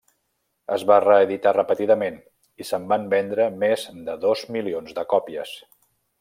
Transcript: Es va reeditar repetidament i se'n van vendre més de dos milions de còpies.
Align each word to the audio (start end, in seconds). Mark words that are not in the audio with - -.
Es 0.75 0.85
va 0.91 0.95
reeditar 1.03 1.51
repetidament 1.57 2.17
i 2.65 2.67
se'n 2.71 2.87
van 2.95 3.05
vendre 3.13 3.47
més 3.65 3.85
de 4.09 4.17
dos 4.27 4.43
milions 4.57 4.99
de 5.01 5.05
còpies. 5.15 5.55